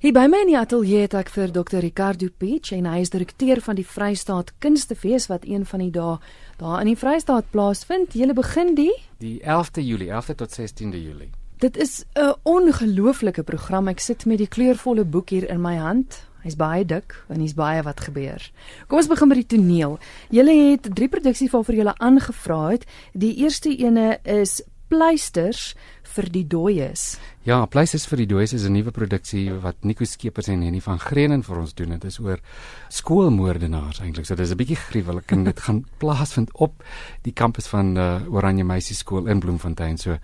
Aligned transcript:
Hier 0.00 0.14
by 0.16 0.22
my 0.32 0.38
in 0.40 0.48
die 0.48 0.56
ateljee 0.56 1.02
het 1.04 1.12
ek 1.12 1.28
vir 1.28 1.50
Dr 1.52 1.82
Ricardo 1.84 2.30
Peach 2.40 2.70
en 2.72 2.86
hy 2.88 3.02
is 3.02 3.10
direkteur 3.12 3.58
van 3.60 3.76
die 3.76 3.84
Vrystaat 3.84 4.54
Kunstefees 4.64 5.26
wat 5.28 5.42
een 5.44 5.66
van 5.68 5.82
die 5.84 5.90
dae 5.92 6.14
daar 6.56 6.78
in 6.80 6.88
die 6.88 6.96
Vrystaat 6.96 7.50
plaasvind. 7.52 8.16
Julle 8.16 8.32
begin 8.32 8.72
die 8.78 8.94
die 9.20 9.42
11de 9.44 9.84
Julie, 9.84 10.08
11de 10.08 10.38
tot 10.40 10.56
16de 10.56 11.02
Julie. 11.02 11.28
Dit 11.60 11.76
is 11.76 12.06
'n 12.16 12.32
ongelooflike 12.48 13.42
program. 13.42 13.88
Ek 13.88 14.00
sit 14.00 14.24
met 14.24 14.38
die 14.38 14.48
kleurvolle 14.48 15.04
boek 15.04 15.28
hier 15.30 15.50
in 15.50 15.60
my 15.60 15.76
hand. 15.76 16.24
Hy's 16.42 16.56
baie 16.56 16.84
dik 16.84 17.24
en 17.28 17.40
hy's 17.40 17.54
baie 17.54 17.82
wat 17.82 18.00
gebeur. 18.00 18.50
Kom 18.88 18.98
ons 18.98 19.08
begin 19.08 19.28
met 19.28 19.36
die 19.36 19.56
toneel. 19.56 19.98
Julle 20.30 20.70
het 20.70 20.88
drie 20.94 21.08
produksies 21.08 21.50
waarvoor 21.50 21.74
julle 21.74 21.98
aangevra 21.98 22.70
het. 22.70 22.86
Die 23.12 23.36
eerste 23.36 23.76
ene 23.76 24.18
is 24.22 24.62
Pleisters 24.90 25.76
vir 26.16 26.26
die 26.34 26.42
dooies. 26.50 27.12
Ja, 27.46 27.60
Pleisters 27.70 28.08
vir 28.10 28.24
die 28.24 28.26
dooies 28.26 28.52
is 28.56 28.64
'n 28.66 28.72
nuwe 28.74 28.90
produksie 28.90 29.52
wat 29.62 29.84
Nico 29.84 30.04
Skeepers 30.04 30.48
en 30.48 30.62
Henny 30.62 30.80
van 30.80 30.98
Greenen 30.98 31.44
vir 31.44 31.58
ons 31.58 31.74
doen. 31.74 31.90
Dit 31.90 32.04
is 32.04 32.18
oor 32.18 32.40
skoolmoordenaars 32.88 34.00
eintlik. 34.00 34.26
So 34.26 34.34
dis 34.34 34.50
'n 34.50 34.56
bietjie 34.56 34.76
gruwelik 34.76 35.30
en 35.30 35.44
dit 35.44 35.60
gaan 35.60 35.84
plaasvind 36.02 36.50
op 36.54 36.82
die 37.22 37.32
kampus 37.32 37.68
van 37.68 37.96
uh, 37.96 38.20
Oranje 38.32 38.64
Meisie 38.64 38.96
Skool 38.96 39.28
in 39.28 39.38
Bloemfontein. 39.38 39.96
So 39.96 40.18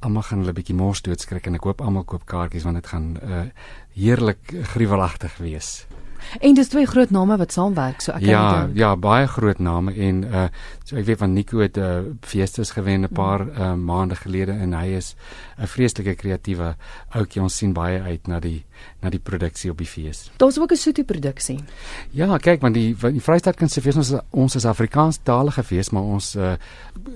almal 0.00 0.22
gaan 0.22 0.38
hulle 0.40 0.52
bietjie 0.52 0.76
mors 0.76 1.00
doodskrik 1.00 1.46
en 1.46 1.54
ek 1.54 1.64
hoop 1.64 1.80
almal 1.80 2.04
koop 2.04 2.26
kaartjies 2.26 2.64
want 2.64 2.76
dit 2.76 2.86
gaan 2.86 3.16
uh, 3.22 3.44
heerlik 3.94 4.52
gruwelagtig 4.74 5.38
wees. 5.38 5.86
En 6.40 6.54
dis 6.54 6.68
twee 6.68 6.86
groot 6.86 7.10
name 7.10 7.36
wat 7.36 7.52
saamwerk, 7.52 8.00
so 8.00 8.12
ek 8.12 8.20
Ja, 8.26 8.68
ja, 8.74 8.96
baie 8.96 9.26
groot 9.26 9.58
name 9.58 9.94
en 9.94 10.24
uh 10.24 10.48
so 10.84 10.96
ek 10.96 11.06
weet 11.06 11.18
van 11.18 11.32
Nico 11.32 11.58
het 11.58 11.76
'n 11.76 11.80
uh, 11.80 12.00
feestes 12.20 12.70
gewen 12.70 13.04
'n 13.04 13.12
paar 13.12 13.46
uh, 13.48 13.74
maande 13.74 14.16
gelede 14.16 14.52
en 14.52 14.72
hy 14.74 14.96
is 14.96 15.14
'n 15.58 15.66
vreeslike 15.66 16.14
kreatiewe 16.14 16.76
ouetjie. 17.10 17.42
Ons 17.42 17.56
sien 17.56 17.72
baie 17.72 18.00
uit 18.00 18.26
na 18.26 18.40
die 18.40 18.64
na 19.02 19.10
die 19.10 19.20
produksie 19.20 19.70
op 19.70 19.78
die 19.78 19.86
fees. 19.86 20.30
Daar's 20.36 20.58
ook 20.58 20.72
'n 20.72 20.76
Sotho 20.76 21.02
produksie. 21.02 21.58
Ja, 22.10 22.36
kyk, 22.36 22.60
want 22.60 22.74
die 22.74 22.94
die 22.94 23.20
Vrystaat 23.20 23.56
Kunstefees 23.56 23.96
ons 23.96 24.12
ons 24.30 24.54
is 24.54 24.64
Afrikaanstalige 24.64 25.62
fees, 25.62 25.90
maar 25.90 26.02
ons 26.02 26.36
uh, 26.36 26.54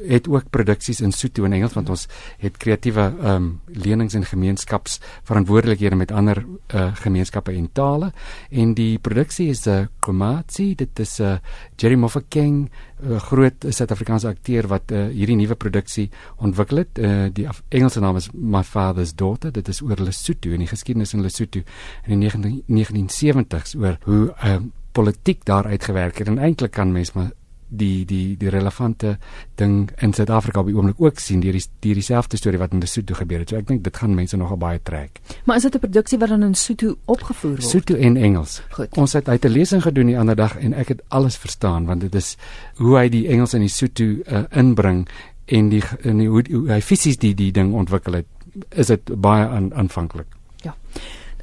het 0.08 0.28
ook 0.28 0.50
produksies 0.50 1.00
in 1.00 1.12
Sotho 1.12 1.44
en 1.44 1.52
Engels 1.52 1.72
want 1.72 1.88
ons 1.88 2.08
het 2.38 2.56
kreatiewe 2.56 3.00
ehm 3.00 3.34
um, 3.34 3.60
lenings 3.66 4.14
en 4.14 4.24
gemeenskapsverantwoordelikhede 4.24 5.96
met 5.96 6.12
ander 6.12 6.44
uh, 6.74 6.94
gemeenskappe 6.94 7.52
en 7.52 7.68
tale 7.72 8.12
en 8.50 8.74
die 8.74 8.95
produksie 8.98 9.48
is 9.48 9.66
'n 9.66 9.70
uh, 9.70 9.86
Komatsi, 10.00 10.74
dit 10.74 10.98
is 10.98 11.18
'n 11.20 11.22
uh, 11.22 11.38
Jerry 11.76 11.94
Mofokeng 11.94 12.70
'n 13.02 13.18
groot 13.18 13.64
Suid-Afrikaanse 13.68 14.28
akteur 14.28 14.66
wat 14.66 14.92
uh, 14.92 15.06
hierdie 15.12 15.36
nuwe 15.36 15.54
produksie 15.54 16.10
ontwikkel 16.36 16.76
het. 16.76 16.98
Uh, 16.98 17.28
die 17.32 17.48
Engelse 17.68 18.00
naam 18.00 18.16
is 18.16 18.28
My 18.32 18.62
Father's 18.62 19.14
Daughter. 19.14 19.52
Dit 19.52 19.68
is 19.68 19.82
oor 19.82 19.96
Lesotho 20.00 20.50
en 20.50 20.58
die 20.58 20.68
geskiedenis 20.68 21.14
in 21.14 21.22
Lesotho 21.22 21.60
in 22.06 22.20
die 22.20 22.64
1970s 22.66 23.76
oor 23.78 23.98
hoe 24.04 24.34
uh, 24.44 24.56
politiek 24.92 25.44
daar 25.44 25.66
uitgewerk 25.66 26.18
het 26.18 26.28
en 26.28 26.38
eintlik 26.38 26.70
kan 26.70 26.92
mens 26.92 27.12
maar 27.12 27.30
die 27.68 28.04
die 28.04 28.36
die 28.38 28.48
relevante 28.48 29.16
ding 29.54 29.90
in 30.02 30.12
Suid-Afrika 30.12 30.60
op 30.60 30.66
die 30.70 30.76
oomblik 30.76 31.00
ook 31.02 31.18
sien 31.18 31.40
deur 31.40 31.52
die 31.52 31.64
deur 31.80 31.98
dieselfde 31.98 32.36
storie 32.36 32.58
wat 32.58 32.72
in 32.72 32.80
Lesotho 32.80 33.14
gebeur 33.14 33.42
het. 33.42 33.50
So 33.50 33.56
ek 33.56 33.66
dink 33.66 33.84
dit 33.84 33.96
gaan 33.96 34.14
mense 34.14 34.36
nogal 34.36 34.60
baie 34.60 34.80
trek. 34.82 35.20
Maar 35.44 35.56
is 35.56 35.62
dit 35.62 35.74
'n 35.74 35.78
produksie 35.78 36.18
wat 36.18 36.28
dan 36.28 36.42
in 36.42 36.54
Sotho 36.54 36.96
opgevoer 37.04 37.50
word? 37.50 37.64
Sotho 37.64 37.94
en 37.94 38.16
Engels. 38.16 38.62
Goed. 38.70 38.96
Ons 38.96 39.12
het 39.12 39.28
uit 39.28 39.44
'n 39.44 39.48
lesing 39.48 39.82
gedoen 39.82 40.06
die 40.06 40.18
ander 40.18 40.36
dag 40.36 40.56
en 40.56 40.72
ek 40.72 40.88
het 40.88 41.02
alles 41.08 41.36
verstaan 41.36 41.86
want 41.86 42.00
dit 42.00 42.14
is 42.14 42.36
hoe 42.76 42.98
hy 42.98 43.08
die 43.08 43.28
Engels 43.28 43.52
en 43.52 43.60
die 43.60 43.68
Sotho 43.68 44.04
uh, 44.04 44.44
inbring 44.50 45.08
en 45.46 45.68
die 45.68 45.82
en 46.02 46.18
die, 46.18 46.28
hoe, 46.28 46.44
hoe 46.50 46.70
hy 46.70 46.80
fisies 46.80 47.18
die 47.18 47.34
die 47.34 47.52
ding 47.52 47.74
ontwikkel 47.74 48.12
het. 48.12 48.26
Is 48.70 48.86
dit 48.86 49.20
baie 49.20 49.46
aan, 49.46 49.74
aanvanklik. 49.74 50.26
Ja. 50.62 50.74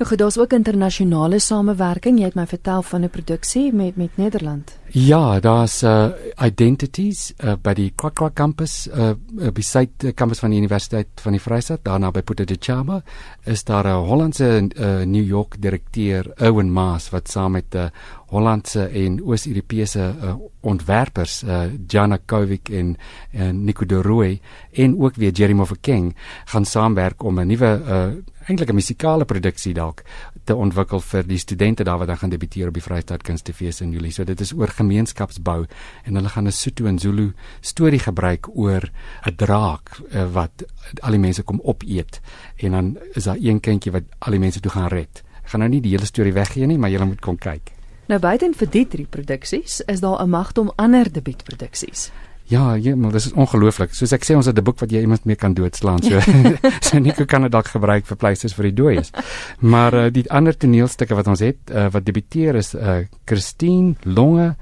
Nou 0.03 0.15
goed, 0.15 0.23
daar's 0.23 0.37
ook 0.37 0.53
internasionale 0.53 1.37
samewerking. 1.39 2.17
Jy 2.19 2.25
het 2.25 2.35
my 2.35 2.43
vertel 2.47 2.81
van 2.83 3.03
'n 3.03 3.09
produksie 3.09 3.73
met 3.73 3.95
met 3.95 4.17
Nederland. 4.17 4.77
Ja, 4.89 5.39
daar's 5.39 5.83
uh, 5.83 6.09
identities 6.45 7.33
uh, 7.43 7.53
by 7.61 7.73
die 7.73 7.91
Kwakwa 7.95 8.29
kampus, 8.29 8.87
uh, 8.87 9.11
beside 9.53 9.89
die 9.97 10.11
kampus 10.11 10.39
van 10.39 10.49
die 10.49 10.59
Universiteit 10.59 11.07
van 11.15 11.31
die 11.31 11.41
Vrystaat, 11.41 11.79
daarna 11.83 12.11
by 12.11 12.21
Putte 12.21 12.45
de 12.45 12.57
Chaba, 12.59 13.03
is 13.43 13.63
daar 13.63 13.87
'n 13.87 14.05
Hollandse 14.05 14.69
uh, 14.75 15.05
New 15.05 15.25
York 15.25 15.61
direkteur, 15.61 16.33
Owen 16.37 16.71
Maas, 16.71 17.09
wat 17.09 17.29
saam 17.29 17.51
met 17.51 17.73
'n 17.73 17.77
uh, 17.77 17.85
Hollandse 18.33 18.87
en 18.89 19.19
Oos-Europese 19.21 20.13
uh, 20.23 20.33
ontwerpers, 20.65 21.43
uh, 21.43 21.69
Jana 21.87 22.17
Kovic 22.25 22.69
en 22.69 22.97
en 23.31 23.63
Nico 23.63 23.85
de 23.85 24.01
Rooi 24.01 24.39
en 24.71 24.95
ook 24.99 25.15
weer 25.15 25.31
Jerry 25.31 25.53
Mofokeng 25.53 26.15
gaan 26.45 26.65
saamwerk 26.65 27.23
om 27.23 27.39
'n 27.39 27.47
nuwe 27.47 27.81
uh, 27.87 28.05
eintlik 28.47 28.69
'n 28.69 28.75
musikale 28.75 29.25
produksie 29.25 29.73
dalk 29.73 30.03
te 30.43 30.55
ontwikkel 30.55 30.99
vir 30.99 31.23
die 31.27 31.37
studente 31.37 31.83
daar 31.83 31.97
wat 31.97 32.07
dan 32.07 32.17
gaan 32.17 32.29
debuteer 32.29 32.67
op 32.67 32.73
die 32.73 32.83
Vrystaat 32.83 33.23
Kunstefees 33.23 33.81
in 33.81 33.91
Julie. 33.91 34.11
So 34.11 34.23
dit 34.23 34.41
is 34.41 34.53
oor 34.53 34.67
gemeenskapsbou 34.67 35.65
en 36.03 36.15
hulle 36.15 36.29
gaan 36.29 36.47
'n 36.47 36.51
Sotho 36.51 36.85
en 36.85 36.99
Zulu 36.99 37.33
storie 37.61 37.99
gebruik 37.99 38.47
oor 38.55 38.89
'n 39.25 39.35
draak 39.35 40.01
uh, 40.11 40.31
wat 40.33 40.65
al 41.01 41.11
die 41.11 41.19
mense 41.19 41.43
kom 41.43 41.59
opeet 41.63 42.21
en 42.57 42.71
dan 42.71 42.97
is 43.13 43.23
daar 43.23 43.37
een 43.39 43.59
kindjie 43.59 43.91
wat 43.91 44.03
al 44.19 44.31
die 44.31 44.39
mense 44.39 44.59
toe 44.59 44.71
gaan 44.71 44.87
red. 44.87 45.23
Ek 45.43 45.49
gaan 45.49 45.59
nou 45.59 45.69
nie 45.69 45.81
die 45.81 45.91
hele 45.91 46.05
storie 46.05 46.33
weggee 46.33 46.65
nie, 46.65 46.77
maar 46.77 46.89
julle 46.89 47.05
moet 47.05 47.21
kom 47.21 47.37
kyk. 47.37 47.71
Nou 48.07 48.19
buiten 48.19 48.53
vir 48.53 48.69
die 48.69 48.87
drie 48.87 49.05
produksies 49.05 49.81
is 49.87 49.99
daar 49.99 50.23
'n 50.23 50.29
magte 50.29 50.59
om 50.59 50.71
ander 50.75 51.11
debuutproduksies. 51.11 52.11
Ja, 52.51 52.95
maar 52.95 53.11
dit 53.11 53.25
is 53.25 53.31
ongelooflik. 53.31 53.93
Soos 53.95 54.11
ek 54.11 54.25
sê, 54.27 54.35
ons 54.35 54.45
het 54.45 54.57
'n 54.57 54.63
boek 54.63 54.79
wat 54.79 54.91
jy 54.91 55.01
iemand 55.01 55.25
mee 55.25 55.35
kan 55.35 55.53
doodslaan. 55.53 56.03
So, 56.03 56.19
so 56.87 56.99
Nico 56.99 57.25
kan 57.25 57.41
dit 57.41 57.51
dalk 57.51 57.67
gebruik 57.67 58.05
vir 58.05 58.17
pleisters 58.17 58.53
vir 58.53 58.63
die 58.63 58.73
dooies. 58.73 59.11
Maar 59.59 59.93
uh, 59.93 60.11
die 60.11 60.31
ander 60.31 60.57
toneelstukke 60.57 61.15
wat 61.15 61.27
ons 61.27 61.39
het, 61.39 61.57
uh, 61.71 61.87
wat 61.89 62.05
debuteer 62.05 62.55
is 62.55 62.73
uh, 62.75 63.05
Christine 63.25 63.95
Longe, 64.03 64.55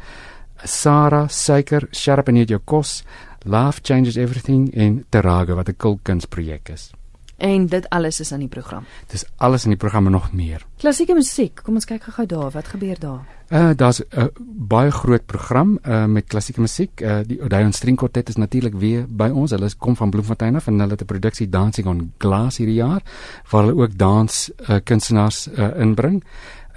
Sarah 0.64 1.28
Suiker, 1.30 1.88
Sharp 1.92 2.28
and 2.28 2.38
Eat 2.38 2.50
Your 2.50 2.62
Kos, 2.64 3.04
Love 3.44 3.82
Changes 3.84 4.16
Everything 4.16 4.74
en 4.74 5.06
Teraga 5.10 5.54
wat 5.54 5.70
'n 5.70 5.78
kulkunsprojek 5.78 6.70
is. 6.70 6.92
En 7.42 7.66
dit 7.66 7.90
alles 7.90 8.20
is 8.20 8.32
in 8.32 8.40
die 8.40 8.48
program. 8.48 8.86
Dis 9.08 9.26
alles 9.36 9.64
in 9.64 9.74
die 9.74 9.78
program 9.78 10.06
en 10.06 10.12
nog 10.12 10.32
meer. 10.32 10.66
Klassieke 10.78 11.14
musiek, 11.18 11.64
kom 11.64 11.80
ons 11.80 11.86
kyk 11.90 12.04
gou-gou 12.04 12.26
daar, 12.30 12.52
wat 12.54 12.68
gebeur 12.68 13.00
daar? 13.00 13.24
Uh 13.50 13.72
daar's 13.76 14.00
'n 14.00 14.20
uh, 14.20 14.26
baie 14.62 14.92
groot 14.94 15.26
program 15.26 15.78
uh 15.82 16.06
met 16.06 16.28
klassieke 16.30 16.62
musiek. 16.62 17.02
Uh 17.02 17.22
die 17.26 17.40
Odeon 17.42 17.74
String 17.74 17.98
Quartet 17.98 18.30
is 18.30 18.38
natuurlik 18.38 18.76
weer 18.78 19.06
by 19.10 19.30
ons. 19.34 19.52
Hulle 19.52 19.70
kom 19.78 19.96
van 19.96 20.10
Bloemfontein 20.10 20.56
af 20.56 20.68
en 20.68 20.80
hulle 20.80 20.92
het 20.92 21.02
'n 21.02 21.06
produksie 21.06 21.50
Dancing 21.50 21.88
on 21.88 22.12
Glass 22.18 22.58
hierdie 22.58 22.76
jaar 22.76 23.02
waar 23.50 23.64
hulle 23.64 23.82
ook 23.82 23.98
dans 23.98 24.52
uh, 24.70 24.80
kunstenaars 24.84 25.48
uh, 25.48 25.70
inbring. 25.80 26.24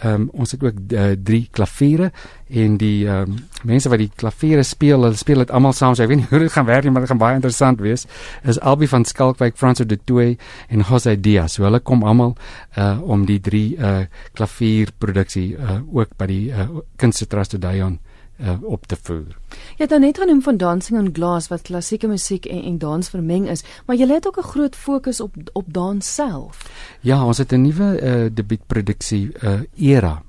Ehm 0.02 0.14
um, 0.14 0.28
ons 0.32 0.50
het 0.50 0.62
ook 0.62 0.78
uh, 0.92 1.10
drie 1.22 1.48
klaviere 1.50 2.10
en 2.48 2.76
die 2.76 3.06
ehm 3.06 3.30
um, 3.30 3.36
mense 3.64 3.88
wat 3.88 3.98
die 3.98 4.10
klaviere 4.16 4.62
speel, 4.62 5.02
hulle 5.02 5.16
speel 5.16 5.44
dit 5.44 5.50
almal 5.50 5.72
saam. 5.72 5.94
So 5.94 6.04
ek 6.04 6.12
weet 6.12 6.22
nie 6.22 6.30
hoe 6.30 6.42
dit 6.44 6.52
gaan 6.52 6.66
werk 6.66 6.84
nie, 6.84 6.92
maar 6.92 7.06
dit 7.06 7.12
gaan 7.12 7.22
baie 7.22 7.38
interessant 7.38 7.80
wees. 7.80 8.06
Is 8.42 8.60
Albi 8.60 8.88
van 8.90 9.04
Skalkwyk, 9.04 9.56
Franso 9.56 9.84
de 9.84 9.98
Toey 10.04 10.36
en 10.68 10.84
Jose 10.84 11.16
Diaz. 11.20 11.56
So 11.56 11.64
hulle 11.64 11.80
kom 11.80 12.04
almal 12.04 12.36
uh 12.78 12.98
om 13.02 13.26
die 13.26 13.40
drie 13.40 13.76
uh 13.78 14.06
klavierproduksie 14.34 15.54
uh 15.56 15.80
ook 15.92 16.16
by 16.18 16.26
die 16.26 16.44
uh, 16.50 16.68
Kunstetrust 16.96 17.54
Odeon 17.54 17.98
uh, 18.40 18.62
op 18.62 18.86
te 18.86 18.96
voer. 19.02 19.38
Jy 19.76 19.86
het 19.86 19.90
nou 19.90 20.00
net 20.00 20.18
genoem 20.18 20.42
van 20.42 20.56
Dancing 20.56 20.98
on 20.98 21.10
Glass 21.12 21.48
wat 21.48 21.62
klassieke 21.62 22.08
musiek 22.08 22.46
en, 22.46 22.62
en 22.62 22.78
dans 22.78 23.08
vermeng 23.08 23.48
is, 23.48 23.64
maar 23.86 23.96
jy 23.96 24.08
het 24.08 24.26
ook 24.26 24.38
'n 24.38 24.50
groot 24.54 24.76
fokus 24.76 25.20
op 25.20 25.34
op 25.52 25.72
dans 25.72 26.14
self. 26.14 26.70
Ja, 27.00 27.24
ons 27.24 27.38
het 27.38 27.52
'n 27.52 27.62
nuwe 27.62 28.00
uh, 28.00 28.30
debuutproduksie 28.32 29.32
uh, 29.42 29.60
era 29.74 30.22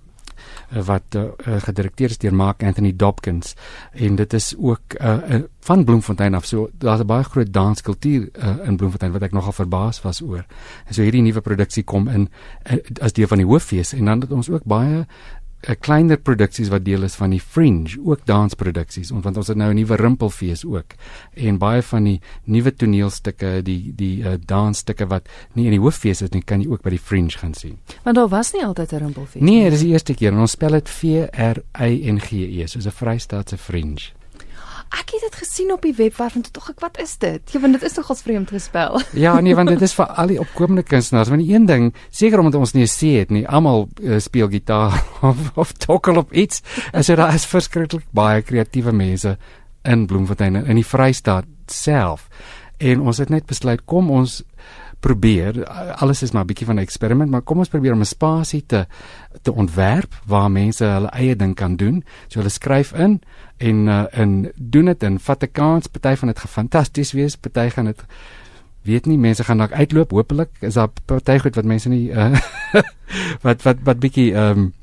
wat 0.70 1.16
uh, 1.16 1.24
gedirekteer 1.38 2.10
is 2.10 2.18
deur 2.18 2.36
Mark 2.36 2.64
Anthony 2.64 2.96
Dobkins 2.96 3.56
en 3.94 4.16
dit 4.16 4.34
is 4.34 4.54
ook 4.58 4.98
uh, 5.02 5.18
uh, 5.30 5.44
van 5.60 5.84
Bloemfontein 5.84 6.34
af. 6.34 6.46
So 6.46 6.70
daar's 6.78 7.02
'n 7.02 7.06
baie 7.06 7.24
groot 7.24 7.54
danskultuur 7.54 8.30
uh, 8.34 8.68
in 8.68 8.76
Bloemfontein 8.76 9.12
wat 9.12 9.22
ek 9.22 9.32
nogal 9.32 9.52
verbaas 9.52 10.02
was 10.02 10.22
oor. 10.22 10.46
En 10.86 10.94
so 10.94 11.02
hierdie 11.02 11.22
nuwe 11.22 11.42
produksie 11.42 11.84
kom 11.84 12.08
in 12.08 12.30
uh, 12.72 12.78
as 13.02 13.14
deel 13.14 13.28
van 13.28 13.38
die 13.38 13.48
hooffees 13.48 13.94
en 13.94 14.06
dan 14.06 14.20
het 14.22 14.32
ons 14.32 14.50
ook 14.50 14.64
baie 14.64 15.06
'n 15.68 15.76
kleiner 15.80 16.18
produksies 16.18 16.70
wat 16.70 16.86
deel 16.86 17.04
is 17.04 17.16
van 17.16 17.30
die 17.30 17.40
Fringe, 17.40 17.98
ook 18.04 18.26
dansproduksies, 18.26 19.10
want 19.10 19.38
ons 19.38 19.48
het 19.48 19.58
nou 19.58 19.72
'n 19.72 19.76
nuwe 19.76 19.96
Rimpelfees 19.96 20.66
ook. 20.66 20.94
En 21.34 21.58
baie 21.58 21.82
van 21.82 22.04
die 22.04 22.22
nuwe 22.44 22.76
toneelstukke, 22.76 23.62
die 23.64 23.94
die 23.96 24.24
uh, 24.24 24.34
dansstukke 24.46 25.08
wat 25.08 25.28
nie 25.54 25.66
in 25.66 25.72
die 25.72 25.80
hooffees 25.80 26.22
is 26.22 26.30
nie, 26.30 26.42
kan 26.44 26.62
jy 26.62 26.68
ook 26.70 26.82
by 26.82 26.90
die 26.90 27.00
Fringe 27.00 27.38
gaan 27.38 27.54
sien. 27.54 27.78
Want 28.04 28.16
daar 28.16 28.30
was 28.30 28.54
nie 28.54 28.66
altyd 28.66 28.92
'n 28.92 28.98
Rimpelfees 28.98 29.42
nie. 29.42 29.60
Nee, 29.60 29.70
dis 29.70 29.82
die 29.82 29.92
eerste 29.92 30.14
keer 30.14 30.32
en 30.32 30.40
ons 30.40 30.52
spel 30.52 30.72
dit 30.72 30.90
V 30.90 31.04
R 31.32 31.64
Y 31.80 32.12
N 32.12 32.20
G 32.20 32.32
E, 32.32 32.68
soos 32.68 32.86
'n 32.86 32.92
Vrystaatse 32.92 33.58
Fringe. 33.58 34.12
Ek 34.94 35.10
het 35.12 35.22
dit 35.22 35.36
gesien 35.36 35.72
op 35.74 35.82
die 35.82 35.94
webwerf 35.96 36.36
en 36.36 36.42
toe 36.46 36.52
tog 36.52 36.70
ek 36.70 36.80
wat 36.80 37.00
is 37.02 37.18
dit? 37.18 37.42
Ja, 37.52 37.60
want 37.60 37.74
dit 37.74 37.84
is 37.84 37.96
nogals 37.98 38.22
vreemd 38.22 38.50
gespel. 38.54 39.02
ja, 39.26 39.40
nee, 39.42 39.56
want 39.56 39.70
dit 39.70 39.82
is 39.82 39.94
vir 39.98 40.06
al 40.06 40.28
die 40.28 40.40
opkomende 40.40 40.84
kunstenaars. 40.84 41.32
Want 41.34 41.42
die 41.42 41.54
een 41.56 41.66
ding, 41.66 41.94
seker 42.10 42.40
omdat 42.40 42.60
ons 42.60 42.74
nie 42.74 42.84
'n 42.84 42.88
see 42.88 43.20
het 43.20 43.30
nie, 43.30 43.48
almal 43.48 43.90
uh, 44.02 44.20
speel 44.20 44.50
gitaar 44.50 45.04
of 45.30 45.52
of 45.56 45.72
tokkel 45.72 46.18
op 46.18 46.34
iets. 46.34 46.62
As 46.94 47.08
dit 47.08 47.20
is 47.20 47.46
verskriklik 47.46 48.06
baie 48.12 48.42
kreatiewe 48.42 48.92
mense 48.92 49.38
in 49.84 50.06
Bloemfontein 50.06 50.56
in 50.66 50.76
die 50.76 50.86
Vrystaat 50.86 51.46
self. 51.68 52.30
En 52.78 53.02
ons 53.02 53.18
het 53.18 53.30
net 53.30 53.46
besluit 53.46 53.82
kom 53.86 54.12
ons 54.12 54.44
probeer 55.06 55.66
alles 56.02 56.24
is 56.26 56.32
maar 56.32 56.44
'n 56.44 56.48
bietjie 56.48 56.66
van 56.66 56.76
'n 56.76 56.86
eksperiment 56.88 57.30
maar 57.30 57.42
kom 57.42 57.58
ons 57.58 57.70
probeer 57.70 57.94
om 57.94 58.02
'n 58.02 58.06
spasie 58.06 58.64
te 58.66 58.86
te 59.42 59.54
ontwerp 59.54 60.14
waar 60.26 60.52
mense 60.52 60.86
hulle 60.86 61.10
eie 61.10 61.36
ding 61.36 61.56
kan 61.56 61.76
doen. 61.76 62.04
So 62.28 62.40
hulle 62.40 62.50
skryf 62.50 62.94
in 62.94 63.22
en 63.58 63.88
uh, 63.88 64.06
en 64.12 64.52
doen 64.56 64.86
dit 64.86 65.04
en 65.04 65.20
vat 65.20 65.44
'n 65.44 65.52
kans. 65.52 65.88
Party 65.88 66.16
van 66.16 66.28
dit 66.28 66.40
gaan 66.40 66.50
fantasties 66.50 67.12
wees 67.12 67.36
party 67.36 67.70
gaan 67.70 67.86
dit 67.86 68.04
weet 68.82 69.06
nie 69.06 69.18
mense 69.18 69.44
gaan 69.44 69.58
dalk 69.58 69.72
uitloop 69.72 70.12
hopelik 70.12 70.50
is 70.60 70.74
daar 70.74 70.90
party 71.06 71.38
goed 71.38 71.56
wat 71.56 71.66
mense 71.66 71.90
nie 71.90 72.10
uh, 72.10 72.40
wat 73.46 73.62
wat 73.62 73.78
wat 73.84 74.00
bietjie 74.00 74.34
ehm 74.34 74.60
um, 74.60 74.74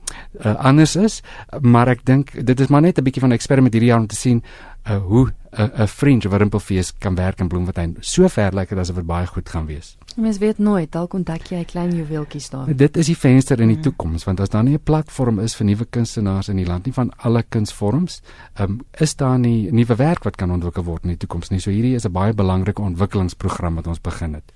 uh, 0.45 0.55
anders 0.55 0.97
is 0.97 1.23
maar 1.61 1.89
ek 1.89 2.05
dink 2.05 2.33
dit 2.47 2.61
is 2.61 2.69
maar 2.69 2.83
net 2.83 2.99
'n 2.99 3.05
bietjie 3.05 3.21
van 3.21 3.31
'n 3.31 3.39
eksperiment 3.41 3.73
hierdie 3.73 3.91
jaar 3.91 4.01
om 4.01 4.07
te 4.07 4.17
sien 4.17 4.43
uh, 4.91 4.97
hoe 4.97 5.27
'n 5.27 5.61
uh, 5.61 5.81
'n 5.81 5.87
fringe 5.87 6.27
of 6.27 6.33
'n 6.33 6.37
rimpelfees 6.37 6.93
kan 6.99 7.15
werk 7.15 7.41
in 7.41 7.49
Bloemfontein. 7.49 7.97
Sover 8.01 8.55
lyk 8.55 8.69
dit 8.69 8.79
asof 8.79 8.97
dit 8.97 9.07
baie 9.07 9.27
goed 9.27 9.49
gaan 9.49 9.67
wees. 9.67 9.97
Mens 10.17 10.39
weet 10.39 10.59
nooit, 10.59 10.93
dalk 10.93 11.15
ontdek 11.15 11.47
jy 11.47 11.57
'n 11.59 11.65
klein 11.65 11.95
juweeltjie 11.97 12.51
daar. 12.51 12.77
Dit 12.77 12.97
is 12.97 13.07
die 13.07 13.17
venster 13.17 13.61
in 13.61 13.69
die 13.69 13.77
mm. 13.77 13.83
toekoms 13.83 14.25
want 14.25 14.41
as 14.41 14.49
daar 14.49 14.63
nie 14.63 14.75
'n 14.75 14.83
platform 14.83 15.39
is 15.39 15.55
vir 15.55 15.67
nuwe 15.67 15.85
kunstenaars 15.85 16.49
in 16.49 16.57
die 16.57 16.67
land 16.67 16.85
nie 16.85 16.95
van 16.95 17.13
alle 17.17 17.45
kunsvorms, 17.49 18.23
um, 18.61 18.81
is 18.91 19.17
daar 19.17 19.39
nie 19.39 19.73
nuwe 19.73 19.95
werk 19.97 20.25
wat 20.25 20.37
kan 20.37 20.51
ontwikkel 20.51 20.85
word 20.85 21.03
in 21.03 21.09
die 21.09 21.19
toekoms 21.19 21.51
nie. 21.51 21.61
So 21.61 21.71
hierdie 21.71 21.95
is 21.95 22.05
'n 22.05 22.13
baie 22.13 22.33
belangrike 22.33 22.83
ontwikkelingsprogram 22.83 23.75
wat 23.75 23.87
ons 23.87 24.01
begin 24.01 24.35
het. 24.35 24.53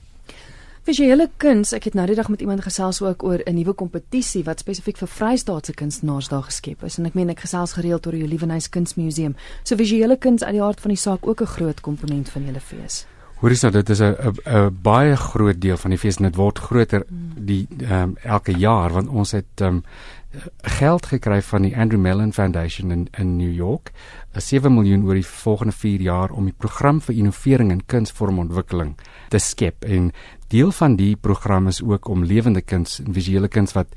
Visuele 0.86 1.24
kuns, 1.42 1.72
ek 1.74 1.88
het 1.88 1.96
nou 1.98 2.04
die 2.06 2.14
dag 2.14 2.28
met 2.30 2.44
iemand 2.44 2.62
gesels 2.62 3.00
ook 3.02 3.24
oor 3.26 3.40
'n 3.42 3.54
nuwe 3.54 3.72
kompetisie 3.74 4.44
wat 4.44 4.60
spesifiek 4.62 4.96
vir 4.96 5.08
Vrystaatse 5.08 5.74
kunstenaars 5.74 6.28
daar 6.28 6.46
geskep 6.46 6.84
is 6.84 6.98
en 6.98 7.06
ek 7.06 7.14
meen 7.14 7.28
ek 7.28 7.40
gesels 7.40 7.72
gereeld 7.72 8.06
oor 8.06 8.12
die 8.12 8.22
Olivenhuis 8.22 8.68
Kunsmuseum. 8.68 9.34
So 9.64 9.76
visuele 9.76 10.16
kuns 10.16 10.44
uit 10.44 10.52
die 10.52 10.62
hart 10.62 10.80
van 10.80 10.90
die 10.90 10.96
saak 10.96 11.26
ook 11.26 11.40
'n 11.40 11.46
groot 11.46 11.80
komponent 11.80 12.28
van 12.28 12.44
julle 12.44 12.60
fees. 12.60 13.06
Hoorie 13.36 13.56
sou 13.56 13.72
dit 13.72 13.90
is 13.90 14.00
'n 14.00 14.14
'n 14.46 14.78
baie 14.82 15.16
groot 15.16 15.60
deel 15.60 15.76
van 15.76 15.90
die 15.90 15.98
fees 15.98 16.16
en 16.16 16.22
dit 16.22 16.36
word 16.36 16.58
groter 16.58 17.04
die 17.36 17.68
um, 17.90 18.16
elke 18.22 18.52
jaar 18.52 18.92
want 18.92 19.08
ons 19.08 19.32
het 19.32 19.60
um, 19.60 19.82
geld 20.62 21.06
gekry 21.06 21.42
van 21.42 21.62
die 21.62 21.76
Andrew 21.76 22.00
Mellon 22.00 22.32
Foundation 22.32 22.90
in 22.90 23.08
in 23.18 23.36
New 23.36 23.52
York, 23.52 23.92
'n 24.34 24.40
7 24.40 24.74
miljoen 24.74 25.04
oor 25.04 25.14
die 25.14 25.26
volgende 25.26 25.72
4 25.72 26.00
jaar 26.00 26.30
om 26.30 26.44
die 26.44 26.54
program 26.56 27.00
vir 27.00 27.14
innovering 27.14 27.70
in 27.70 27.86
kunsvormontwikkeling 27.86 28.94
te 29.28 29.38
skep 29.38 29.84
en 29.84 30.12
deel 30.48 30.72
van 30.72 30.96
die 30.96 31.16
program 31.16 31.66
is 31.66 31.82
ook 31.82 32.08
om 32.08 32.24
lewende 32.24 32.60
kuns 32.60 33.00
en 33.00 33.12
visuele 33.12 33.48
kuns 33.48 33.72
wat 33.72 33.88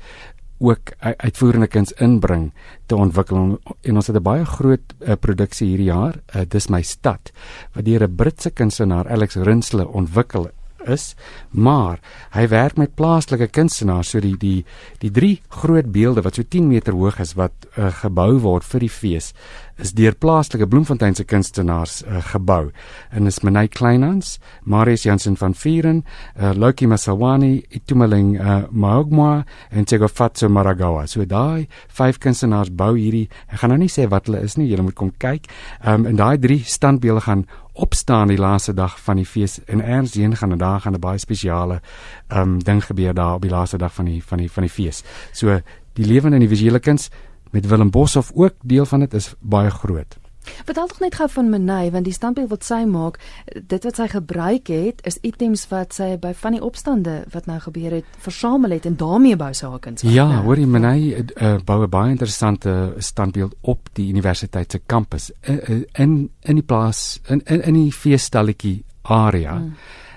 ook 0.60 0.92
uitvoerende 1.00 1.66
kuns 1.66 1.92
inbring 1.92 2.50
te 2.86 2.96
ontwikkel. 2.96 3.58
En 3.80 3.94
ons 3.94 4.06
het 4.06 4.16
'n 4.16 4.22
baie 4.22 4.44
groot 4.44 4.94
uh, 5.00 5.12
produksie 5.20 5.68
hierdie 5.68 5.92
jaar 5.92 6.20
uh, 6.34 6.42
dis 6.48 6.68
my 6.68 6.82
stad 6.82 7.32
wat 7.72 7.84
deur 7.84 8.02
'n 8.02 8.14
Britse 8.14 8.50
kunstenaar 8.50 9.08
Alex 9.08 9.34
Rinsle 9.34 9.88
ontwikkel 9.88 10.50
is, 10.88 11.14
maar 11.50 12.00
hy 12.34 12.46
werk 12.48 12.78
met 12.80 12.94
plaaslike 12.94 13.50
kunstenaars, 13.52 14.12
so 14.14 14.20
die 14.20 14.36
die 14.40 14.64
die 15.00 15.10
drie 15.10 15.40
groot 15.48 15.90
beelde 15.92 16.22
wat 16.22 16.38
so 16.38 16.42
10 16.42 16.68
meter 16.68 16.96
hoog 16.96 17.20
is 17.20 17.36
wat 17.36 17.52
uh, 17.76 17.90
gebou 18.02 18.38
word 18.40 18.64
vir 18.64 18.86
die 18.86 18.92
fees 18.92 19.32
is 19.80 19.92
deur 19.96 20.14
plaaslike 20.20 20.68
Bloemfonteinse 20.68 21.24
kunstenaars 21.24 22.00
uh, 22.04 22.20
gebou. 22.32 22.70
En 23.10 23.26
is 23.26 23.40
Menay 23.46 23.68
Kleinhans, 23.72 24.38
Marius 24.62 25.06
Jansen 25.08 25.36
van 25.40 25.54
Vieren, 25.56 26.02
uh, 26.36 26.52
Loki 26.54 26.86
Masawani, 26.86 27.64
Itumeling 27.76 28.34
uh, 28.40 28.62
Maogma 28.70 29.44
en 29.70 29.84
Tegofatso 29.88 30.48
Maragawa. 30.52 31.06
So 31.08 31.24
daai 31.24 31.68
vyf 31.96 32.20
kunstenaars 32.20 32.72
bou 32.76 32.92
hierdie. 32.98 33.28
Ek 33.48 33.62
gaan 33.62 33.74
nou 33.74 33.80
nie 33.80 33.92
sê 33.92 34.08
wat 34.10 34.28
hulle 34.28 34.44
is 34.44 34.58
nie, 34.60 34.68
julle 34.70 34.84
moet 34.86 34.98
kom 34.98 35.12
kyk. 35.22 35.48
Um, 35.80 36.06
en 36.10 36.20
daai 36.20 36.36
drie 36.40 36.62
standbeelde 36.66 37.24
gaan 37.28 37.48
opstaan 37.80 38.28
die 38.28 38.38
laaste 38.38 38.74
dag 38.74 38.98
van 39.00 39.16
die 39.16 39.26
fees 39.26 39.58
en 39.64 39.80
erns 39.80 40.14
heen 40.14 40.36
gaan 40.36 40.52
en 40.52 40.58
daar 40.58 40.80
gaan 40.80 40.94
'n 40.94 41.00
baie 41.00 41.18
spesiale 41.18 41.80
um, 42.28 42.58
ding 42.62 42.84
gebeur 42.84 43.14
daar 43.14 43.34
op 43.34 43.42
die 43.42 43.50
laaste 43.50 43.78
dag 43.78 43.94
van 43.94 44.04
die 44.04 44.24
van 44.24 44.38
die 44.38 44.50
van 44.50 44.62
die 44.62 44.72
fees. 44.72 45.02
So 45.32 45.60
die 45.92 46.06
lewende 46.06 46.36
en 46.36 46.46
die 46.46 46.48
visuele 46.48 46.78
kuns 46.78 47.10
met 47.50 47.66
Willem 47.66 47.90
Boshoff 47.90 48.32
ook 48.34 48.54
deel 48.62 48.86
van 48.86 49.00
dit 49.00 49.14
is 49.14 49.34
baie 49.40 49.70
groot. 49.70 50.18
Vertel 50.64 50.86
tog 50.86 51.00
net 51.00 51.14
gou 51.14 51.28
van 51.28 51.50
Menay 51.50 51.90
want 51.90 52.04
die 52.04 52.14
standbeeld 52.14 52.50
wat 52.50 52.64
sy 52.64 52.80
maak, 52.88 53.18
dit 53.54 53.84
wat 53.84 53.96
sy 53.96 54.06
gebruik 54.10 54.70
het 54.72 55.02
is 55.08 55.18
items 55.26 55.66
wat 55.70 55.94
sy 55.96 56.16
by 56.20 56.32
van 56.42 56.56
die 56.56 56.62
opstande 56.64 57.16
wat 57.34 57.46
nou 57.50 57.58
gebeur 57.60 57.98
het 58.00 58.18
versamel 58.24 58.76
het 58.76 58.86
en 58.88 58.96
daarmee 59.00 59.36
bou 59.36 59.52
sy 59.54 59.68
haar 59.68 59.82
kuns. 59.84 60.04
Ja, 60.06 60.28
nou, 60.28 60.42
hoor 60.48 60.62
jy 60.62 60.66
Menay 60.66 61.00
uh, 61.20 61.56
bou 61.64 61.82
'n 61.84 61.90
baie 61.90 62.10
interessante 62.10 62.94
standbeeld 62.98 63.54
op 63.60 63.88
die 63.92 64.08
universiteit 64.08 64.72
se 64.72 64.80
kampus 64.86 65.30
in 65.42 65.84
in 65.92 66.30
in 66.40 66.54
die 66.54 66.66
plaas 66.66 67.20
in 67.28 67.42
in, 67.44 67.62
in 67.62 67.74
die 67.74 67.92
feesstalletjie 67.92 68.84
area. 69.02 69.56
Hmm. 69.56 69.74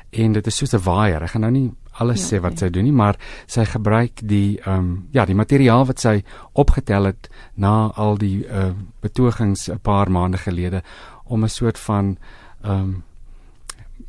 En 0.10 0.34
dit 0.34 0.48
is 0.48 0.56
soos 0.56 0.74
'n 0.74 0.84
waier. 0.84 1.24
Ek 1.24 1.30
gaan 1.30 1.42
nou 1.42 1.52
nie 1.52 1.72
alles 2.02 2.22
ja, 2.22 2.28
sê 2.28 2.42
wat 2.42 2.60
sy 2.60 2.70
doen 2.70 2.84
nie, 2.84 2.96
maar 2.96 3.18
sy 3.46 3.66
gebruik 3.66 4.22
die 4.22 4.60
ehm 4.64 4.80
um, 4.80 5.08
ja, 5.12 5.26
die 5.26 5.38
materiaal 5.38 5.86
wat 5.86 6.00
sy 6.00 6.24
opgetel 6.54 7.12
het 7.12 7.30
na 7.56 7.92
al 7.96 8.18
die 8.18 8.46
uh, 8.46 8.72
betogings 9.02 9.70
'n 9.70 9.80
paar 9.80 10.12
maande 10.12 10.38
gelede 10.38 10.84
om 11.26 11.44
'n 11.44 11.50
soort 11.50 11.80
van 11.80 12.18
ehm 12.64 12.80
um, 12.80 13.04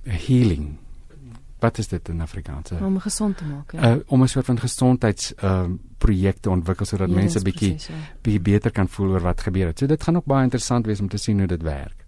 healing 0.04 0.78
wat 1.64 1.78
is 1.78 1.88
dit 1.88 2.08
in 2.08 2.20
Afrikaans? 2.20 2.70
Om 2.70 2.98
gesond 3.00 3.36
te 3.36 3.44
maak, 3.44 3.72
ja. 3.72 3.94
Uh, 3.94 4.00
om 4.06 4.22
'n 4.22 4.28
soort 4.28 4.44
van 4.44 4.58
gesondheids 4.58 5.34
ehm 5.34 5.64
um, 5.64 5.80
projekte 5.98 6.50
ontwikkel 6.50 6.86
sodat 6.86 7.08
mense 7.08 7.40
bietjie 7.42 7.72
ja. 7.72 7.94
bietjie 8.22 8.40
beter 8.40 8.70
kan 8.70 8.88
voel 8.88 9.10
oor 9.16 9.20
wat 9.20 9.40
gebeur 9.40 9.66
het. 9.66 9.78
So 9.78 9.86
dit 9.86 10.02
gaan 10.02 10.16
ook 10.16 10.24
baie 10.24 10.42
interessant 10.42 10.86
wees 10.86 11.00
om 11.00 11.08
te 11.08 11.16
sien 11.16 11.38
hoe 11.38 11.46
dit 11.46 11.62
werk. 11.62 12.03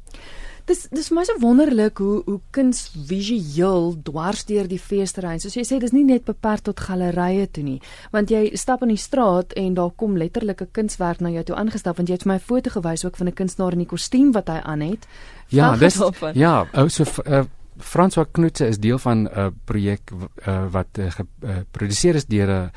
Dis 0.67 0.89
dis 0.91 1.13
my 1.15 1.23
so 1.23 1.37
wonderlik 1.39 2.01
hoe 2.03 2.23
hoe 2.27 2.41
kuns 2.51 2.89
visueel 3.07 3.93
dwars 4.03 4.43
deur 4.49 4.67
die 4.67 4.81
feesterrein. 4.83 5.39
Soos 5.39 5.55
jy 5.55 5.63
sê, 5.63 5.79
dis 5.79 5.95
nie 5.95 6.03
net 6.09 6.25
beperk 6.27 6.65
tot 6.67 6.83
gallerye 6.83 7.47
toe 7.47 7.63
nie, 7.63 7.77
want 8.11 8.33
jy 8.35 8.51
stap 8.59 8.83
in 8.83 8.91
die 8.91 8.99
straat 8.99 9.55
en 9.55 9.77
daar 9.79 9.93
kom 9.95 10.17
letterlik 10.19 10.63
'n 10.63 10.73
kunswerk 10.73 11.21
na 11.21 11.31
jou 11.31 11.45
toe 11.45 11.57
aangestap 11.57 11.97
want 11.97 12.09
jy 12.09 12.19
het 12.19 12.25
vir 12.25 12.33
my 12.33 12.39
'n 12.39 12.49
foto 12.51 12.71
gewys 12.71 13.05
ook 13.05 13.17
van 13.17 13.29
'n 13.29 13.39
kunstenaar 13.39 13.73
in 13.73 13.85
die 13.85 13.93
kostuum 13.95 14.33
wat 14.33 14.49
hy 14.49 14.61
aan 14.65 14.81
het. 14.81 15.07
Ja, 15.49 15.77
dis 15.77 16.01
ja, 16.35 16.67
ou 16.75 16.89
so 16.89 17.05
uh, 17.27 17.45
François 17.79 18.27
Knoetse 18.33 18.67
is 18.67 18.79
deel 18.79 18.99
van 18.99 19.23
'n 19.23 19.29
uh, 19.37 19.47
projek 19.65 20.11
uh, 20.11 20.67
wat 20.71 20.99
uh, 20.99 21.11
geproduseer 21.11 22.15
uh, 22.15 22.17
is 22.17 22.27
deur 22.27 22.49
'n 22.49 22.71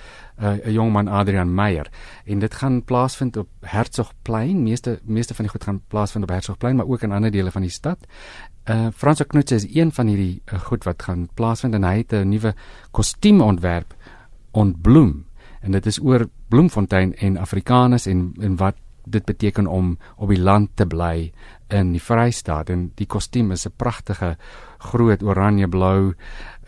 uh, 0.44 0.66
'n 0.66 0.72
jong 0.72 0.92
man 0.92 1.07
Adrian 1.07 1.54
Meyer 1.54 1.90
en 2.25 2.40
dit 2.40 2.54
gaan 2.54 2.84
plaasvind 2.84 3.38
op 3.38 3.48
Hertzogplein. 3.62 4.63
Meeste 4.63 5.00
meeste 5.04 5.34
van 5.34 5.46
die 5.46 5.51
goed 5.51 5.63
gaan 5.63 5.81
plaasvind 5.88 6.24
op 6.24 6.30
Hertzogplein, 6.30 6.75
maar 6.75 6.88
ook 6.88 7.01
in 7.01 7.12
ander 7.12 7.31
dele 7.31 7.51
van 7.51 7.62
die 7.62 7.72
stad. 7.72 7.98
Uh 8.69 8.88
François 8.96 9.28
Knoetse 9.28 9.56
is 9.56 9.75
een 9.75 9.92
van 9.92 10.07
hierdie 10.07 10.42
uh, 10.54 10.60
goed 10.60 10.84
wat 10.84 11.04
gaan 11.04 11.30
plaasvind 11.34 11.74
en 11.74 11.84
hy 11.84 11.98
het 11.98 12.13
'n 12.13 12.30
nuwe 12.30 12.54
kostuum 12.92 13.42
ontwerp 13.42 13.95
ontbloem 14.52 15.25
en 15.62 15.72
dit 15.72 15.86
is 15.86 16.00
oor 16.00 16.30
Bloemfontein 16.48 17.16
en 17.16 17.38
Afrikaners 17.38 18.06
en 18.06 18.33
en 18.40 18.56
wat 18.56 18.76
dit 19.06 19.26
beteken 19.26 19.68
om 19.68 19.97
op 20.16 20.30
die 20.30 20.42
land 20.42 20.69
te 20.74 20.85
bly 20.85 21.31
in 21.68 21.92
die 21.92 22.02
Vrystaat 22.02 22.69
en 22.69 22.92
die 22.95 23.07
kostuum 23.07 23.52
is 23.52 23.66
'n 23.66 23.74
pragtige 23.76 24.38
groot 24.80 25.24
oranje 25.24 25.68
blou 25.68 26.14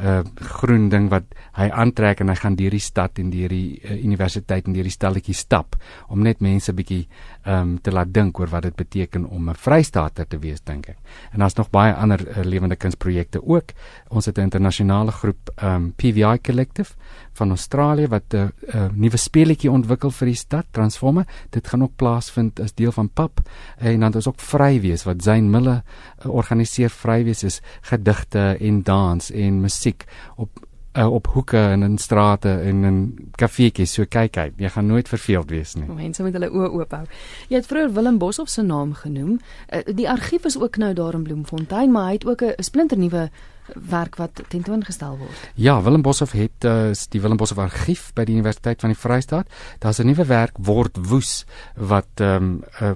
uh 0.01 0.21
groen 0.57 0.87
ding 0.89 1.09
wat 1.11 1.27
hy 1.57 1.67
aantrek 1.69 2.23
en 2.23 2.31
hy 2.31 2.35
gaan 2.39 2.55
deur 2.57 2.73
die 2.73 2.81
stad 2.81 3.19
en 3.21 3.29
deur 3.29 3.51
die 3.53 3.77
uh, 3.83 3.97
universiteit 4.01 4.65
en 4.65 4.73
deur 4.73 4.87
die 4.87 4.93
stalletjie 4.93 5.35
stap 5.37 5.75
om 6.09 6.23
net 6.25 6.41
mense 6.41 6.73
bietjie 6.73 7.03
um 7.45 7.75
te 7.83 7.93
laat 7.93 8.09
dink 8.13 8.39
oor 8.39 8.49
wat 8.49 8.65
dit 8.65 8.75
beteken 8.77 9.27
om 9.29 9.49
'n 9.49 9.55
vrystaater 9.55 10.27
te 10.27 10.39
wees 10.39 10.61
dink 10.61 10.89
ek. 10.89 10.97
En 11.33 11.39
daar's 11.39 11.57
nog 11.57 11.69
baie 11.69 11.93
ander 11.93 12.19
uh, 12.19 12.43
lewende 12.43 12.75
kunsprojekte 12.75 13.43
ook. 13.43 13.73
Ons 14.09 14.25
het 14.25 14.37
'n 14.37 14.41
internasionale 14.41 15.11
groep 15.11 15.49
um 15.63 15.93
PVI 15.93 16.41
Collective 16.41 16.93
van 17.33 17.49
Australië 17.49 18.07
wat 18.07 18.33
'n 18.33 18.35
uh, 18.35 18.49
uh, 18.75 18.89
nuwe 18.93 19.17
speletjie 19.17 19.71
ontwikkel 19.71 20.11
vir 20.11 20.27
die 20.27 20.35
stad 20.35 20.65
Transformer. 20.71 21.25
Dit 21.49 21.67
gaan 21.67 21.83
ook 21.83 21.95
plaasvind 21.95 22.59
as 22.59 22.73
deel 22.73 22.91
van 22.91 23.09
PAP 23.09 23.39
en 23.77 23.99
dan 23.99 24.13
is 24.13 24.27
ook 24.27 24.39
Vrywees 24.39 25.03
wat 25.03 25.23
Zain 25.23 25.49
Mille 25.49 25.83
uh, 26.25 26.31
organiseer. 26.31 26.89
Vrywees 26.89 27.43
is 27.43 27.61
gedigte 28.01 28.57
en 28.59 28.83
dans 28.83 29.31
en 29.31 29.61
musiek 29.61 30.05
op 30.35 30.49
uh, 30.97 31.07
op 31.07 31.27
hoeke 31.27 31.57
en 31.57 31.83
in 31.83 31.97
strate 31.97 32.49
en 32.49 32.83
in 32.83 33.29
kafeetjies 33.39 33.93
so 33.93 34.05
kyk 34.05 34.33
kyk 34.35 34.59
jy 34.59 34.71
gaan 34.73 34.89
nooit 34.91 35.07
verveeld 35.07 35.53
wees 35.53 35.75
nie 35.79 35.87
mense 35.87 36.23
moet 36.23 36.35
hulle 36.35 36.51
oë 36.51 36.73
oop 36.81 36.97
hou 36.97 37.05
jy 37.47 37.61
het 37.61 37.69
vroeër 37.69 37.95
Willem 37.95 38.19
Boshoff 38.19 38.51
se 38.51 38.65
naam 38.65 38.93
genoem 39.03 39.39
uh, 39.39 39.85
die 39.87 40.09
argief 40.09 40.45
is 40.49 40.59
ook 40.59 40.81
nou 40.81 40.93
daar 40.97 41.15
in 41.15 41.23
Bloemfontein 41.23 41.91
maar 41.95 42.11
hy 42.11 42.19
het 42.19 42.27
ook 42.27 42.43
'n 42.43 42.63
splinter 42.63 42.97
nuwe 42.97 43.29
werk 43.75 44.15
wat 44.15 44.41
tentoongestel 44.49 45.17
word. 45.17 45.51
Ja, 45.55 45.81
Willem 45.81 46.01
Boshoff 46.01 46.31
het 46.31 46.65
uh, 46.65 46.91
die 47.09 47.21
Willem 47.21 47.37
Boshoff 47.37 47.61
argief 47.61 48.11
by 48.13 48.25
die 48.27 48.35
Universiteit 48.35 48.81
van 48.81 48.91
die 48.91 48.99
Vrystaat. 48.99 49.47
Daar's 49.79 49.99
'n 49.99 50.05
nuwe 50.05 50.25
werk 50.25 50.57
word 50.57 50.97
woes 51.07 51.45
wat 51.75 52.09
ehm 52.15 52.43
um, 52.43 52.63
uh, 52.81 52.91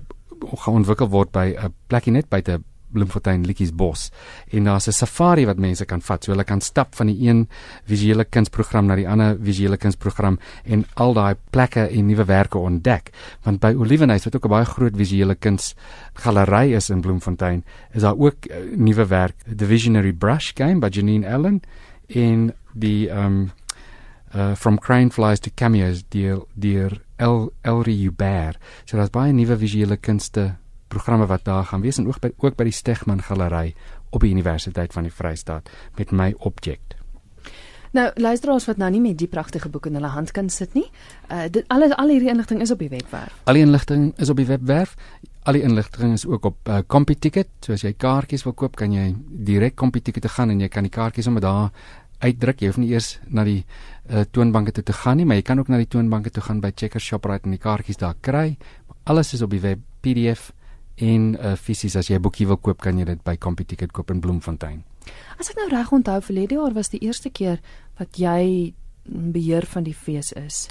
gaan 0.66 0.74
ontwikkel 0.74 1.10
word 1.10 1.32
by 1.32 1.56
'n 1.56 1.74
plekkie 1.88 2.12
net 2.12 2.30
buite 2.30 2.60
Bloemfontein 2.96 3.46
Liedjiesbos 3.46 4.10
en 4.56 4.70
daar's 4.70 4.88
'n 4.88 4.96
safari 4.96 5.46
wat 5.46 5.60
mense 5.60 5.86
kan 5.86 6.02
vat. 6.02 6.24
So 6.24 6.32
hulle 6.32 6.44
kan 6.44 6.62
stap 6.62 6.96
van 6.96 7.08
die 7.08 7.28
een 7.28 7.48
visuele 7.86 8.26
kunsprogram 8.26 8.86
na 8.86 8.96
die 8.96 9.08
ander 9.08 9.38
visuele 9.40 9.78
kunsprogram 9.78 10.40
en 10.64 10.86
al 10.96 11.14
daai 11.14 11.36
plekke 11.50 11.88
en 11.88 12.08
nuwe 12.08 12.26
werke 12.26 12.58
ontdek. 12.58 13.12
Want 13.44 13.60
by 13.60 13.74
Olivenhuis 13.78 14.24
wat 14.24 14.36
ook 14.36 14.46
'n 14.46 14.50
baie 14.50 14.66
groot 14.66 14.96
visuele 14.98 15.36
kuns 15.36 15.76
galery 16.14 16.74
is 16.74 16.90
in 16.90 17.02
Bloemfontein, 17.02 17.64
is 17.94 18.02
daar 18.02 18.18
ook 18.18 18.46
uh, 18.46 18.56
nuwe 18.76 19.06
werk, 19.06 19.36
The 19.58 19.66
Visionary 19.66 20.14
Brush 20.14 20.52
Game 20.56 20.80
by 20.80 20.90
Janine 20.90 21.28
Allen 21.28 21.62
en 22.08 22.54
die 22.74 23.10
um, 23.10 23.52
uh 24.36 24.56
from 24.56 24.78
crane 24.78 25.10
flies 25.10 25.40
to 25.40 25.50
cameos 25.56 26.04
deur 26.10 26.46
deur 26.54 27.02
El 27.18 27.54
Elrie 27.62 28.02
Hubert. 28.04 28.60
So 28.86 28.98
daar's 28.98 29.10
baie 29.10 29.34
nuwe 29.34 29.58
visuele 29.58 29.98
kunste 29.98 30.56
programme 30.96 31.28
wat 31.28 31.44
daar 31.48 31.66
gaan 31.72 31.84
wees 31.84 32.00
en 32.00 32.08
ook 32.08 32.22
by 32.24 32.32
ook 32.38 32.56
by 32.56 32.70
die 32.70 32.76
Stegman 32.76 33.24
Galery 33.24 33.74
op 34.16 34.24
die 34.24 34.32
Universiteit 34.32 34.94
van 34.96 35.08
die 35.08 35.14
Vrystaat 35.14 35.70
met 36.00 36.12
my 36.12 36.34
object. 36.48 36.96
Nou, 37.96 38.10
luisteraars 38.20 38.66
wat 38.68 38.80
nou 38.82 38.90
nie 38.92 39.00
met 39.00 39.16
die 39.18 39.30
pragtige 39.32 39.70
boek 39.72 39.86
in 39.88 39.96
hulle 39.96 40.10
hand 40.12 40.34
kan 40.36 40.50
sit 40.52 40.74
nie. 40.76 40.88
Uh 41.32 41.46
dit 41.52 41.64
alles 41.72 41.94
al 41.96 42.12
hierdie 42.12 42.32
inligting 42.32 42.62
is 42.62 42.72
op 42.72 42.82
die 42.84 42.90
webwerf. 42.92 43.38
Al 43.48 43.56
die 43.56 43.64
inligting 43.64 44.10
is 44.20 44.30
op 44.30 44.40
die 44.42 44.48
webwerf. 44.50 44.96
Al 45.48 45.56
die 45.56 45.62
inligting 45.64 46.14
is 46.14 46.26
ook 46.26 46.46
op 46.46 46.70
uh, 46.70 46.82
CompuTicket. 46.88 47.48
So 47.64 47.78
as 47.78 47.86
jy 47.86 47.94
kaartjies 47.94 48.44
wil 48.44 48.54
koop, 48.54 48.76
kan 48.76 48.92
jy 48.92 49.14
direk 49.48 49.78
CompuTicket 49.80 50.26
toe 50.28 50.34
gaan 50.34 50.52
en 50.52 50.66
jy 50.66 50.68
kan 50.74 50.84
die 50.84 50.92
kaartjies 50.92 51.30
sommer 51.30 51.46
daar 51.46 51.72
uitdruk. 52.20 52.60
Jy 52.60 52.74
hoef 52.74 52.82
nie 52.84 52.92
eers 52.92 53.14
na 53.32 53.48
die 53.48 53.62
uh, 53.62 54.26
toonbanke 54.28 54.76
toe 54.76 54.84
te 54.84 54.96
gaan 54.96 55.22
nie, 55.22 55.30
maar 55.30 55.40
jy 55.40 55.48
kan 55.48 55.64
ook 55.64 55.72
na 55.72 55.80
die 55.80 55.88
toonbanke 55.88 56.34
toe 56.36 56.44
gaan 56.44 56.60
by 56.64 56.74
Checkers 56.76 57.08
Shoprite 57.08 57.48
en 57.48 57.56
die 57.56 57.64
kaartjies 57.64 58.02
daar 58.02 58.20
kry. 58.20 58.58
Alles 59.08 59.32
is 59.38 59.46
op 59.46 59.56
die 59.56 59.64
web 59.64 59.80
PDF 60.04 60.52
en 60.96 61.36
uh, 61.36 61.56
fisies 61.56 61.96
as 61.96 62.08
jy 62.08 62.16
'n 62.16 62.22
boekie 62.22 62.48
wil 62.48 62.58
koop, 62.58 62.82
kan 62.82 62.98
jy 62.98 63.06
dit 63.06 63.24
by 63.24 63.36
CompuTicket 63.38 63.92
koop 63.92 64.12
in 64.12 64.20
Bloemfontein. 64.20 64.84
As 65.40 65.50
ek 65.50 65.56
nou 65.56 65.70
reg 65.70 65.92
onthou, 65.92 66.22
verlede 66.22 66.56
jaar 66.56 66.74
was 66.74 66.90
die 66.90 67.00
eerste 67.00 67.30
keer 67.30 67.60
wat 67.98 68.18
jy 68.18 68.74
beheer 69.06 69.66
van 69.70 69.84
die 69.84 69.94
fees 69.94 70.32
is. 70.34 70.68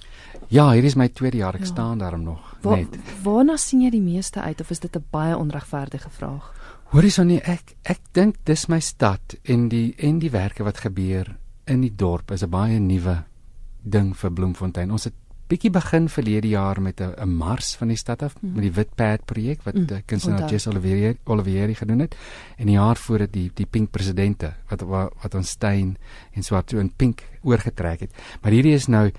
Ja, 0.48 0.72
hier 0.72 0.84
is 0.84 0.96
my 0.96 1.08
tweede 1.08 1.36
jaar, 1.36 1.54
ek 1.54 1.60
ja. 1.60 1.70
staan 1.70 1.98
daarom 1.98 2.22
nog. 2.22 2.56
Wa 2.62 2.76
net. 2.76 2.96
Waarna 3.22 3.56
sien 3.56 3.84
jy 3.84 3.90
die 3.94 4.02
meeste 4.02 4.40
uit 4.40 4.60
of 4.60 4.70
is 4.70 4.80
dit 4.80 4.96
'n 4.96 5.04
baie 5.10 5.36
onregverdige 5.36 6.10
vraag? 6.10 6.52
Hoorie 6.94 7.10
Sonnie, 7.10 7.40
ek 7.40 7.76
ek 7.84 8.00
dink 8.12 8.36
dis 8.44 8.68
my 8.68 8.80
stad 8.80 9.36
en 9.44 9.68
die 9.68 9.94
en 9.98 10.18
die 10.18 10.30
werke 10.30 10.64
wat 10.64 10.78
gebeur 10.78 11.36
in 11.66 11.80
die 11.80 11.94
dorp 11.94 12.30
is 12.30 12.42
'n 12.42 12.50
baie 12.50 12.78
nuwe 12.78 13.24
ding 13.82 14.16
vir 14.16 14.30
Bloemfontein. 14.32 14.90
Ons 14.90 15.04
het 15.04 15.14
bietjie 15.54 15.70
begin 15.70 16.08
verlede 16.10 16.48
jaar 16.50 16.80
met 16.82 17.00
'n 17.00 17.28
mars 17.30 17.76
van 17.78 17.88
die 17.88 17.96
stad 17.96 18.22
af 18.22 18.34
mm. 18.40 18.52
met 18.54 18.62
die 18.62 18.72
Witpad 18.72 19.24
projek 19.24 19.62
wat 19.62 19.74
mm. 19.74 20.02
kunstenaar 20.06 20.50
Jess 20.50 20.66
Olivier 20.66 21.16
Olivier 21.24 21.74
gedoen 21.74 21.98
het 21.98 22.16
en 22.58 22.66
die 22.66 22.74
jaar 22.74 22.96
voor 22.96 23.18
dit 23.18 23.32
die 23.32 23.50
die 23.54 23.66
pink 23.66 23.90
presidente 23.90 24.54
wat 24.68 24.82
wat, 24.82 25.34
ons 25.34 25.48
stein 25.48 25.96
en 26.32 26.42
swart 26.42 26.70
so 26.70 26.78
in 26.78 26.90
pink 26.90 27.22
oorgetrek 27.42 28.00
het. 28.00 28.10
Maar 28.42 28.52
hierdie 28.52 28.74
is 28.74 28.86
nou 28.86 29.10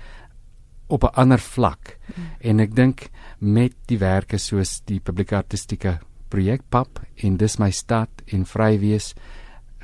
op 0.88 1.02
'n 1.02 1.14
ander 1.14 1.38
vlak. 1.38 1.98
Mm. 2.06 2.24
En 2.40 2.60
ek 2.60 2.74
dink 2.74 3.08
met 3.38 3.74
die 3.86 3.98
werke 3.98 4.38
soos 4.38 4.82
die 4.84 5.00
publieke 5.00 5.36
artistieke 5.36 5.98
projek 6.28 6.62
Pap 6.68 7.00
en 7.16 7.36
dis 7.36 7.58
my 7.58 7.70
stad 7.70 8.08
en 8.26 8.44
vrywees 8.44 9.14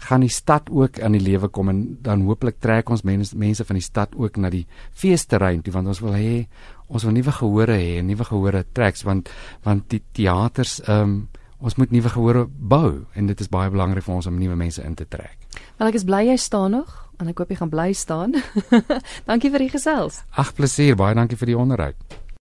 gaan 0.02 0.25
die 0.25 0.32
stad 0.32 0.71
ook 0.71 1.00
aan 1.00 1.16
die 1.16 1.23
lewe 1.23 1.49
kom 1.49 1.71
en 1.73 1.82
dan 2.02 2.25
hooplik 2.26 2.59
trek 2.61 2.90
ons 2.90 3.04
mense 3.06 3.37
mense 3.38 3.64
van 3.64 3.78
die 3.78 3.85
stad 3.85 4.16
ook 4.18 4.37
na 4.37 4.50
die 4.50 4.64
feesterrein 4.99 5.62
toe 5.62 5.75
want 5.75 5.90
ons 5.92 6.02
wil 6.04 6.16
hê 6.18 6.47
ons 6.88 7.04
wil 7.06 7.14
nuwe 7.14 7.35
gehore 7.38 7.76
hê 7.78 8.00
en 8.00 8.11
nuwe 8.11 8.26
gehore 8.28 8.64
treks 8.73 9.06
want 9.09 9.30
want 9.66 9.88
die 9.94 10.02
teaters 10.12 10.80
ehm 10.87 11.02
um, 11.02 11.23
ons 11.62 11.76
moet 11.78 11.92
nuwe 11.94 12.11
gehore 12.11 12.47
bou 12.50 13.04
en 13.14 13.28
dit 13.30 13.40
is 13.40 13.50
baie 13.50 13.71
belangrik 13.71 14.02
vir 14.02 14.16
ons 14.16 14.26
om 14.26 14.38
nuwe 14.38 14.56
mense 14.59 14.82
in 14.82 14.97
te 14.99 15.06
trek. 15.06 15.38
Wel 15.78 15.92
ek 15.92 16.00
is 16.00 16.06
bly 16.09 16.25
jy 16.26 16.35
staan 16.35 16.75
nog 16.75 16.97
en 17.23 17.30
ek 17.30 17.38
hoop 17.38 17.54
jy 17.54 17.61
gaan 17.61 17.71
bly 17.71 17.92
staan. 17.94 18.35
dankie 19.30 19.52
vir 19.54 19.68
die 19.68 19.71
gesels. 19.76 20.25
Ag 20.35 20.50
plesier, 20.59 20.99
baie 20.99 21.14
dankie 21.14 21.38
vir 21.38 21.52
die 21.52 21.59
onderhoud. 21.59 22.21